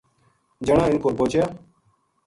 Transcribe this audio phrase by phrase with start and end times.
[0.65, 1.45] جنا اِنھ کول پوہچیا